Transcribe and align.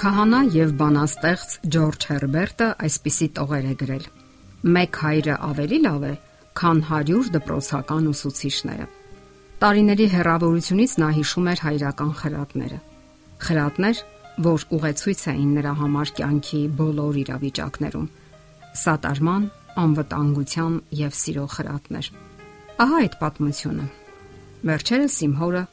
Քահանա 0.00 0.38
եւ 0.54 0.70
բանաստեղծ 0.80 1.54
Ջորջ 1.74 2.04
Հերբերտը 2.08 2.66
այսպիսի 2.86 3.26
տողեր 3.36 3.66
է 3.68 3.74
գրել. 3.82 4.06
Մեկ 4.76 5.00
հայրը 5.00 5.34
ավելի 5.48 5.80
լավ 5.84 6.06
է, 6.08 6.12
քան 6.60 6.80
100 6.86 7.28
դպրոցական 7.34 8.06
ուսուցիչները։ 8.08 8.86
Տարիների 9.60 10.06
հերավորությունից 10.14 10.94
նա 11.04 11.10
հիշում 11.18 11.52
էր 11.52 11.62
հայրական 11.66 12.14
խրատները։ 12.22 12.80
Խրատներ, 13.44 14.02
որ 14.48 14.66
ուղեցույց 14.80 15.26
էին 15.36 15.52
նրա 15.60 15.76
համար 15.84 16.14
կյանքի 16.16 16.62
բոլոր 16.80 17.20
իրավիճակներում։ 17.26 18.10
Սատարման, 18.80 19.48
անվտանգության 19.84 20.82
եւ 21.04 21.16
սիրո 21.20 21.48
խրատներ։ 21.60 22.12
Ահա 22.88 23.04
այդ 23.04 23.20
պատմությունը։ 23.20 23.86
Վերջերս 24.64 25.24
իմ 25.28 25.40
հորը 25.44 25.66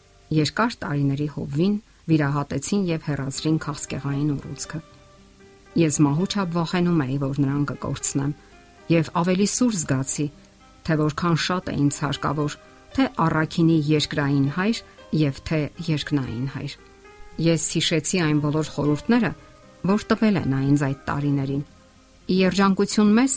երկար 0.44 0.82
տարիների 0.84 1.36
հովվին 1.38 1.76
վիրահատեցին 2.08 2.84
եւ 2.88 3.08
հեռացրին 3.08 3.58
քաղցկեղային 3.68 4.30
ուռուցքը։ 4.38 4.80
Ես 5.78 5.98
մահուճապ 6.08 6.54
վախենում 6.58 7.02
էի, 7.06 7.18
որ 7.24 7.40
նրան 7.44 7.64
կկորցնեմ 7.72 8.32
եւ 8.88 9.10
ավելի 9.22 9.48
սուր 9.52 9.74
զգացի, 9.78 10.28
թե 10.88 10.98
որքան 11.04 11.36
շատ 11.48 11.66
է 11.68 11.74
ինձ 11.84 11.96
հարկավոր, 12.08 12.54
թե 12.96 13.04
առաքինի 13.28 13.78
երկրային 13.92 14.48
հայր 14.58 14.78
եւ 15.18 15.42
թե 15.48 15.60
երկնային 15.88 16.48
հայր։ 16.56 16.78
Ես 17.48 17.64
հիշեցի 17.78 18.22
այն 18.28 18.40
բոլոր 18.48 18.72
խորհուրդները, 18.78 19.32
որ 19.92 20.06
տվել 20.12 20.40
են 20.42 20.56
ինձ 20.58 20.82
այդ 20.88 21.02
տարիներին։ 21.08 21.64
Երջանկություն 22.38 23.12
մեզ 23.18 23.34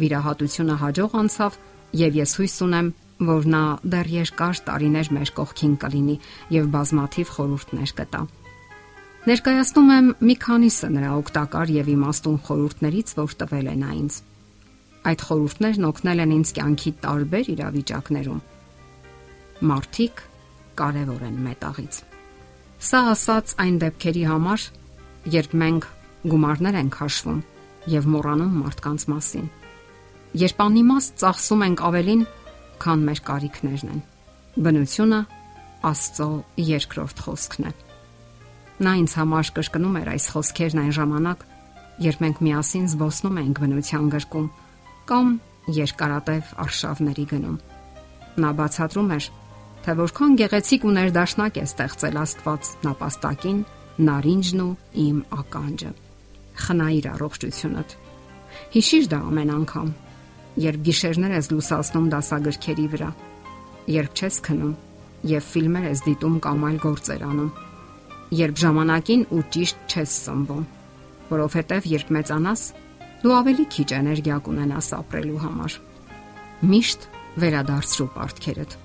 վիրահատությունը 0.00 0.74
հաջող 0.80 1.14
անցավ 1.20 1.58
եւ 2.00 2.18
ես 2.18 2.32
հույս 2.40 2.56
ունեմ, 2.64 2.88
որ 3.22 3.46
նա 3.46 3.62
դեռ 3.86 4.08
երկար 4.10 4.60
տարիներ 4.66 5.10
մեր 5.14 5.30
կողքին 5.38 5.74
կլինի 5.84 6.16
եւ 6.54 6.70
բազմաթիվ 6.74 7.30
խորհուրդներ 7.34 7.92
կտա։ 8.00 8.22
Ներկայացնում 9.24 9.90
եմ 9.94 10.08
մի 10.20 10.34
քանիսը 10.44 10.88
նրա 10.94 11.10
օգտակար 11.20 11.70
եւ 11.74 11.86
իմաստուն 11.94 12.38
խորհուրդներից, 12.44 13.12
որ 13.16 13.36
տվել 13.40 13.68
են 13.72 13.84
ինձ։ 13.94 14.18
Այդ 15.04 15.24
խորհուրդներն 15.28 15.86
օգնել 15.88 16.22
են 16.24 16.34
ինձ 16.34 16.52
կյանքի 16.58 16.92
տարբեր 17.04 17.48
իրավիճակներում։ 17.54 18.42
Մարտիկ 19.64 20.22
կարևոր 20.80 21.24
են 21.24 21.40
մետաղից։ 21.44 21.98
Սա 22.84 23.00
ասած 23.14 23.54
այն 23.64 23.76
դեպքերի 23.84 24.24
համար, 24.28 24.64
երբ 25.34 25.52
մենք 25.64 25.88
գումարներ 26.34 26.78
ենք 26.84 26.96
հաշվում 27.00 27.40
եւ 27.94 28.08
մոռանում 28.14 28.56
մարդկանց 28.64 29.04
մասին։ 29.14 29.46
Երբ 30.44 30.62
անիմաստ 30.64 31.20
ծախսում 31.22 31.64
ենք 31.64 31.82
ավելին, 31.88 32.22
քան 32.82 33.04
մեր 33.08 33.20
կարիքներն 33.28 33.94
են։ 33.94 34.02
Բնությունը 34.64 35.20
Աստծո 35.84 36.28
երկրորդ 36.64 37.22
խոսքն 37.24 37.68
է։ 37.68 37.72
Նա 38.84 38.92
ինձ 39.00 39.12
համար 39.20 39.50
կրկնում 39.58 39.98
էր 40.00 40.08
այս 40.14 40.26
խոսքերն 40.34 40.80
այն 40.82 40.94
ժամանակ, 40.98 41.42
երբ 42.04 42.22
մենք 42.24 42.38
միասին 42.44 42.86
զբոսնում 42.94 43.40
ենք 43.44 43.60
բնության 43.64 44.06
գրկում 44.14 44.48
կամ 45.10 45.28
երկարատև 45.78 46.54
արշավների 46.64 47.26
գնում։ 47.34 47.58
Նա 48.44 48.50
բացատրում 48.58 49.12
էր, 49.14 49.28
թե 49.84 49.94
որքան 50.00 50.36
գեղեցիկ 50.40 50.86
ու 50.88 50.94
ներդաշնակ 50.96 51.60
է 51.60 51.64
ստեղծել 51.68 52.18
Աստված 52.24 52.72
նապաստակին, 52.88 53.60
նարինջն 54.08 54.64
ու 54.64 54.72
իմ 55.04 55.18
ականջը։ 55.44 55.92
Խնայիր 56.64 57.06
առողջությունդ։ 57.14 57.94
Հիշիր 58.74 59.06
դա 59.12 59.20
ամեն 59.28 59.52
անգամ, 59.54 59.88
երբ 60.60 60.82
գիշերներ 60.86 61.34
ես 61.34 61.50
լուսացնում 61.50 62.06
դասագրքերի 62.12 62.86
վրա, 62.94 63.10
երբ 63.94 64.12
չես 64.14 64.36
քնում 64.46 64.74
եւ 65.34 65.48
ֆիլմեր 65.50 65.86
ես 65.90 66.02
դիտում 66.04 66.36
կամ 66.44 66.64
այլ 66.68 66.78
գործեր 66.84 67.24
անում, 67.26 67.50
երբ 68.38 68.60
ժամանակին 68.62 69.24
ու 69.34 69.42
ճիշտ 69.54 69.94
չես 69.94 70.14
սնվում, 70.24 70.64
որովհետեւ 71.32 71.88
երբ 71.94 72.12
մեծանաս, 72.18 72.62
դու 73.24 73.34
ավելի 73.34 73.66
քիչ 73.74 73.88
էներգիա 73.98 74.38
կունենաս 74.44 74.88
ապրելու 74.98 75.42
համար։ 75.44 75.76
Միշտ 76.70 77.06
վերադարձրու 77.44 78.08
պարտքերդ։ 78.14 78.76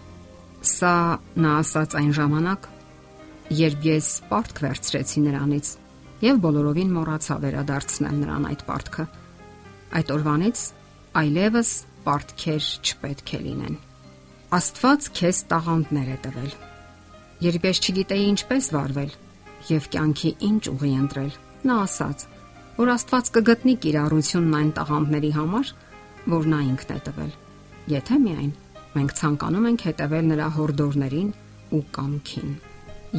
Սա 0.69 0.95
նա 1.39 1.51
ասաց 1.59 1.95
այն 1.99 2.11
ժամանակ, 2.17 2.67
երբ 3.59 3.85
ես 3.89 4.09
պարտք 4.29 4.63
վերցրեցի 4.65 5.23
նրանից 5.27 5.69
եւ 6.23 6.41
բոլորովին 6.43 6.89
մոռացա 6.95 7.35
վերադարձնել 7.43 8.17
նրան 8.23 8.47
այդ 8.49 8.63
պարտքը։ 8.67 9.05
Այդ 9.99 10.11
օրվանից 10.15 10.63
այլևս 11.17 11.69
պարտքեր 12.05 12.65
չպետք 12.85 13.31
է 13.33 13.39
լինեն։ 13.45 13.77
Աստված 14.59 15.07
քեզ 15.19 15.39
տաղանդներ 15.49 16.09
է 16.09 16.17
տվել։ 16.25 16.51
Երբ 17.45 17.65
ես 17.69 17.81
չգիտեի 17.85 18.25
ինչպես 18.33 18.69
վարվել 18.75 19.11
եւ 19.69 19.87
կյանքի 19.95 20.31
ինչ 20.49 20.61
ուղի 20.73 20.91
ընտրել, 20.99 21.33
նա 21.69 21.75
ասաց, 21.85 22.25
որ 22.79 22.91
Աստված 22.93 23.31
կգտնի 23.35 23.75
կիրառությունն 23.83 24.57
այն 24.59 24.71
տաղանդների 24.79 25.31
համար, 25.39 25.71
որ 26.33 26.49
նա 26.53 26.59
ինքն 26.69 26.93
է 26.95 26.99
տվել։ 27.09 27.31
Եթե 27.89 28.19
միայն 28.25 28.51
մենք 28.95 29.15
ցանկանում 29.19 29.67
ենք 29.69 29.85
հետևել 29.89 30.25
նրա 30.29 30.47
հորդորներին 30.59 31.29
ու 31.73 31.83
կամքին։ 31.99 32.51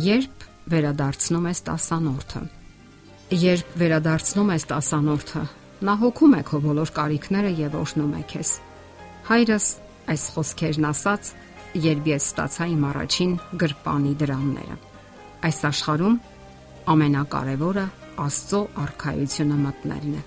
Երբ 0.06 0.44
վերադարձնում 0.70 1.48
ես 1.50 1.62
տասանորդը։ 1.70 2.42
Երբ 3.40 3.74
վերադարձնում 3.80 4.52
ես 4.54 4.64
տասանորդը, 4.70 5.42
Նա 5.80 5.94
հոգում 5.96 6.34
է 6.36 6.40
քո 6.44 6.58
բոլոր 6.60 6.90
կարիքները 6.92 7.50
եւ 7.56 7.76
օշնում 7.80 8.16
է 8.18 8.22
քեզ։ 8.28 8.48
Հայրս 9.30 9.68
այս 10.12 10.24
խոսքերն 10.34 10.86
ասաց, 10.90 11.30
երբ 11.86 12.10
ես 12.10 12.26
ստացա 12.30 12.66
իմ 12.68 12.82
առաջին 12.90 13.32
գրպանի 13.62 14.12
դրամները։ 14.20 14.76
Այս 15.48 15.60
աշխարհում 15.70 16.18
ամենակարևորը 16.94 17.86
Աստծո 18.20 18.60
արխայությունը 18.84 19.56
մտնելն 19.62 20.18
է։ 20.20 20.22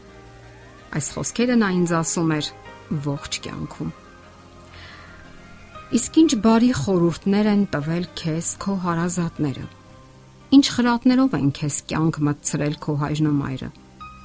Այս 0.98 1.12
խոսքերը 1.14 1.60
նա 1.62 1.70
ինձ 1.78 1.94
ասում 2.00 2.34
էր 2.34 2.50
ողջ 3.06 3.40
կյանքում։ 3.46 3.94
Իսկ 6.02 6.20
ինչ 6.24 6.32
բարի 6.48 6.74
խորհուրդներ 6.82 7.52
են 7.54 7.64
տվել 7.78 8.10
քեզ 8.24 8.52
քո 8.66 8.80
հարազատները։ 8.90 9.70
Ինչ 10.58 10.66
խրատներով 10.74 11.40
են 11.44 11.56
քեզ 11.62 11.80
կյանք 11.94 12.22
մտցրել 12.30 12.82
քո 12.88 13.00
հայրն 13.04 13.30
ու 13.30 13.38
մայրը 13.44 13.74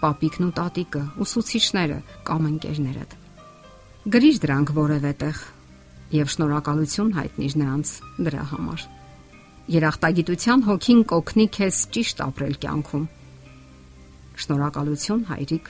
պապիկն 0.03 0.45
ու 0.49 0.55
տատիկը, 0.59 1.03
ուսուցիչները 1.25 1.99
կամ 2.29 2.47
ընկերներդ։ 2.53 3.17
Գրիր 4.09 4.37
դրանք 4.45 4.71
որևէ 4.77 5.11
տեղ 5.23 5.41
եւ 6.15 6.31
շնորհակալություն 6.33 7.11
հայտնիր 7.19 7.57
նրանց 7.63 7.91
դրա 8.29 8.45
համար։ 8.53 8.85
Երախտագիտության 9.75 10.63
հոգին 10.69 11.03
կօգնի 11.11 11.47
քեզ 11.59 11.81
ճիշտ 11.97 12.23
ապրել 12.25 12.55
կյանքում։ 12.63 13.05
Շնորհակալություն 14.45 15.27
հայրիկ։ 15.29 15.69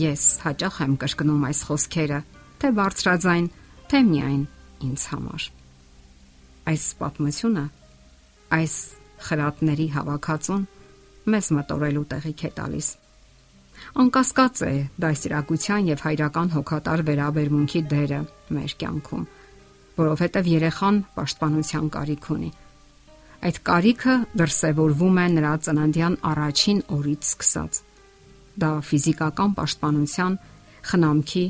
Ես 0.00 0.24
հաճախ 0.42 0.80
եմ 0.88 0.96
կրկնում 1.04 1.46
այս 1.50 1.60
խոսքերը, 1.68 2.20
թե 2.58 2.72
բարձրաձայն, 2.80 3.46
թե 3.92 4.02
միայն 4.08 4.42
ինձ 4.88 5.06
համար։ 5.12 5.48
Այս 6.74 6.84
պատմությունը, 7.04 7.64
այս 8.58 8.74
խրատների 9.28 9.88
հավաքածուն 9.94 10.68
մեզ 11.30 11.54
մտորելու 11.60 12.06
տեղիք 12.10 12.46
է 12.48 12.54
տալիս 12.58 12.88
Անկասկած 13.94 14.60
է 14.66 14.74
դասիրակության 15.04 15.88
եւ 15.92 16.02
հայրական 16.04 16.48
հոգատար 16.54 17.00
վերաբերմունքի 17.08 17.80
դերը 17.92 18.20
մեր 18.56 18.74
կյանքում, 18.80 19.24
որովհետեւ 19.98 20.48
երեխան 20.50 21.00
պաշտպանության 21.14 21.90
կարիք 21.94 22.28
ունի։ 22.34 22.50
Այդ 23.44 23.58
կարիքը 23.68 24.14
դրսևորվում 24.40 25.18
է 25.20 25.26
նրա 25.34 25.52
ծննդյան 25.66 26.14
առաջին 26.32 26.78
օրից 26.96 27.28
սկսած։ 27.30 27.80
Դա 28.64 28.70
ֆիզիկական 28.88 29.50
պաշտպանության, 29.58 30.38
խնամքի 30.90 31.44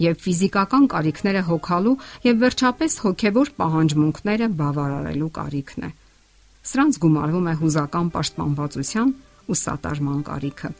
եւ 0.00 0.20
ֆիզիկական 0.24 0.84
կարիքները 0.94 1.42
հոգալու 1.50 1.96
եւ 2.30 2.44
վերջապես 2.44 2.98
հոգեվոր 3.04 3.50
պահանջմունքները 3.60 4.48
բավարարելու 4.60 5.32
կարիքն 5.40 5.88
է։ 5.88 5.90
Սրանց 6.70 7.00
գումարվում 7.04 7.50
է 7.50 7.54
հուզական 7.60 8.14
պաշտպանվածության 8.14 9.12
ու 9.50 9.58
սատարման 9.60 10.22
կարիքը 10.30 10.72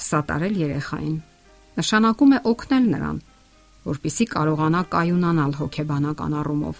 սատարել 0.00 0.58
երեխային 0.64 1.16
նշանակում 1.74 2.34
է 2.34 2.38
օգնել 2.50 2.84
նրան, 2.94 3.16
որpիսի 3.84 4.26
կարողանա 4.34 4.80
կայունանալ 4.94 5.52
հոգեբանական 5.60 6.36
առումով, 6.40 6.76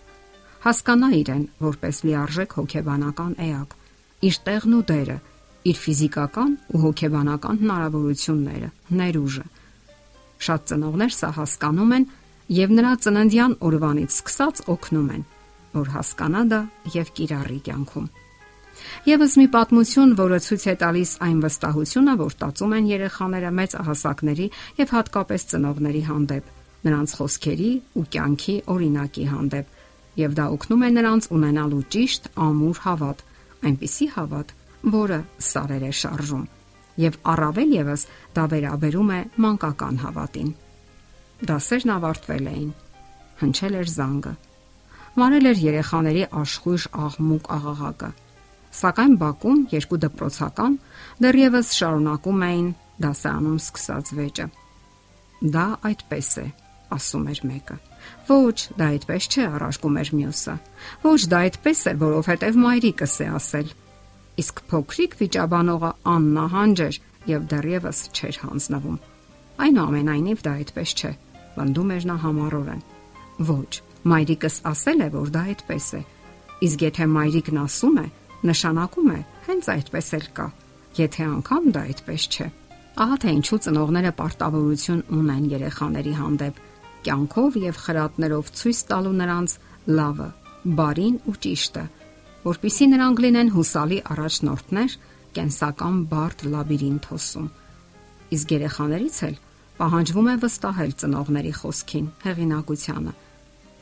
հասկանա 0.64 1.08
իրեն 1.20 1.44
որպես 1.64 2.00
լիարժեք 2.08 2.56
հոգեբանական 2.58 3.32
էակ, 3.49 3.75
իր 4.28 4.38
տեղն 4.49 4.76
ու 4.78 4.84
դերը, 4.90 5.19
իր 5.64 5.76
ֆիզիկական 5.84 6.50
ու 6.75 6.82
հոգեբանական 6.84 7.61
հնարավորությունները, 7.64 8.70
ներուժը։ 9.00 9.46
Շատ 10.44 10.67
ծնողներ 10.70 11.14
սա 11.19 11.31
հասկանում 11.38 11.94
են 11.99 12.10
եւ 12.55 12.75
նրա 12.78 12.93
ծննդյան 13.05 13.55
օրվանից 13.69 14.19
սկսած 14.19 14.67
օգնում 14.75 15.08
են, 15.14 15.25
որ 15.75 15.88
հասկանա 15.94 16.43
դա 16.52 16.60
եւ 16.94 17.17
կիրառի 17.19 17.60
կյանքում։ 17.69 18.23
Եվս 19.08 19.36
մի 19.40 19.46
պատմություն, 19.54 20.14
որը 20.19 20.38
ցույց 20.46 20.64
է 20.64 20.75
տալիս 20.82 21.12
այն 21.26 21.38
վստահությունը, 21.44 22.14
որ 22.25 22.36
տածում 22.40 22.75
են 22.78 22.90
երեխաները 22.94 23.52
մեծ 23.58 23.76
հասակների 23.88 24.48
եւ 24.81 24.94
հատկապես 24.96 25.46
ծնողների 25.52 26.02
հանդեպ, 26.08 26.50
նրանց 26.88 27.14
խոսքերի 27.20 27.70
ու 27.94 28.04
կյանքի 28.14 28.56
օրինակի 28.75 29.25
հանդեպ, 29.34 29.70
եւ 30.25 30.36
դա 30.38 30.50
օգնում 30.56 30.84
է 30.84 30.90
նրանց 30.98 31.31
ունենալու 31.38 31.86
ճիշտ 31.94 32.28
ամուր 32.48 32.82
հավատ, 32.84 33.25
այնպիսի 33.64 34.10
հավատ, 34.19 34.58
որը 34.94 35.22
սարեր 35.52 35.88
է 35.88 35.94
շարժում։ 36.04 36.44
եւ 37.00 37.16
առավել 37.26 37.70
եւս 37.75 38.06
դա 38.36 38.44
վերաբերում 38.52 39.12
է 39.14 39.20
մանկական 39.44 39.96
հավատին։ 40.04 40.50
Դասերն 41.50 41.92
ավարտվել 41.94 42.50
էին։ 42.54 42.69
Հնչել 43.40 43.78
էր 43.81 43.88
զանգը։ 43.94 44.34
Մանել 45.14 45.48
էր 45.50 45.62
երեխաների 45.64 46.22
աշխույժ 46.42 46.84
աղմուկ 47.06 47.50
աղաղակը։ 47.56 48.10
Սակայն 48.74 49.14
Բաքում 49.20 49.58
երկու 49.70 49.98
դպրոցական 50.02 50.76
դեռևս 51.22 51.68
շարունակում 51.78 52.44
էին 52.48 52.68
դասանում 53.04 53.58
սկսած 53.62 54.12
վեճը։ 54.18 54.46
Դա 55.54 55.66
այդպես 55.90 56.30
է, 56.42 56.46
ասում 56.94 57.28
էր 57.34 57.40
մեկը։ 57.50 57.76
Ոչ, 58.28 58.56
դա 58.78 58.88
այդպես 58.94 59.28
չէ, 59.30 59.44
առարկում 59.54 59.98
էր 60.02 60.10
մյուսը։ 60.18 60.54
Ոչ, 61.04 61.20
դա 61.32 61.40
այդպես 61.44 61.80
է, 61.84 61.92
որովհետև 62.02 62.58
մայրիկս 62.64 63.14
է 63.24 63.28
ասել։ 63.38 63.72
Իսկ 64.42 64.62
փոքրիկ 64.70 65.16
վիճաբանողը 65.20 65.90
աննահանջ 66.14 66.82
էր 66.84 66.98
եւ 67.30 67.46
դեռևս 67.54 67.98
չէր 68.14 68.38
հանձնվում։ 68.44 68.98
Այնուամենայնիվ 69.64 70.44
դա 70.44 70.54
այդպես 70.64 70.94
չէ, 70.98 71.12
վնդում 71.54 71.92
էր 71.94 72.06
նա 72.10 72.16
համառորեն։ 72.24 72.82
Ոչ, 73.54 73.72
մայրիկս 74.10 74.56
ասել 74.74 75.04
է, 75.04 75.08
որ 75.14 75.30
դա 75.34 75.42
այդպես 75.54 75.86
է։ 75.94 76.02
Իսկ 76.64 76.84
եթե 76.84 77.06
մայրիկն 77.14 77.60
ասում 77.64 77.96
է, 78.02 78.06
նշանակում 78.49 79.08
է 79.14 79.19
հենց 79.49 79.70
այդպես 79.75 80.08
էլ 80.19 80.29
կա։ 80.37 80.46
Եթե 80.94 81.25
անգամ 81.35 81.64
դա 81.75 81.82
այդպես 81.91 82.26
չէ։ 82.35 82.46
Ահա 83.05 83.17
թե 83.25 83.31
ինչու 83.35 83.58
ծնողները 83.64 84.12
պարտավորություն 84.20 85.00
ունեն 85.19 85.46
երեխաների 85.50 86.12
հանդեպ 86.20 86.61
կյանքով 87.05 87.56
եւ 87.64 87.81
խրատներով 87.85 88.50
ցույց 88.61 88.82
տալու 88.91 89.14
նրանց 89.19 89.55
լավը, 89.99 90.29
բարին 90.79 91.17
ու 91.29 91.35
ճիշտը, 91.44 91.85
որpիսի 92.44 92.87
նրանք 92.94 93.23
լինեն 93.25 93.50
հուսալի 93.55 93.99
առաջնորդներ 94.14 94.94
կենսական 95.35 95.99
բարդ 96.12 96.44
լաբիրինթոսում։ 96.55 97.49
Իսկ 98.35 98.55
երեխաներից 98.55 99.19
էլ 99.29 99.37
պահանջվում 99.81 100.29
է 100.31 100.37
վստահել 100.44 100.93
ծնողների 101.02 101.52
խոսքին, 101.58 102.06
հեղինակությանը։ 102.25 103.14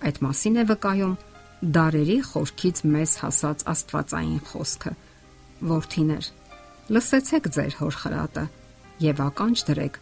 Այդ 0.08 0.16
մասին 0.26 0.56
է 0.62 0.64
վկայում 0.72 1.14
դարերի 1.62 2.18
խորքից 2.26 2.82
մեզ 2.90 3.12
հասած 3.22 3.64
Աստվածային 3.72 4.40
խոսքը. 4.50 4.92
Որդիներ, 5.72 6.28
լսեցեք 6.90 7.44
ձեր 7.54 7.76
հոր 7.78 7.98
խրատը 8.02 8.44
եւ 9.06 9.20
ականջ 9.26 9.62
դրեք, 9.68 9.98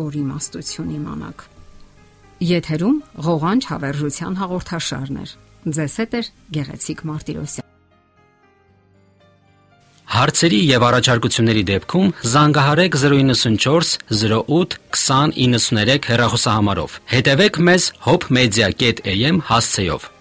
որ 0.00 0.16
իմաստություն 0.20 0.94
իմանաք։ 0.98 1.44
Եթերում 2.44 2.96
ղողանջ 3.28 3.68
հավերժության 3.70 4.40
հաղորդաշարն 4.42 5.20
է։ 5.22 5.26
Ձեզ 5.74 5.94
հետ 6.02 6.16
է 6.18 6.22
Գեղեցիկ 6.58 7.04
Մարտիրոսյան։ 7.08 7.70
Հարցերի 10.14 10.58
եւ 10.70 10.82
առաջարկությունների 10.88 11.62
դեպքում 11.70 12.10
զանգահարեք 12.34 12.98
094 13.02 13.94
08 14.14 14.76
2093 14.94 16.10
հեռախոսահամարով։ 16.10 16.98
Հետևեք 17.14 17.58
մեզ 17.70 17.88
hopmedia.am 18.06 19.40
հասցեով։ 19.50 20.13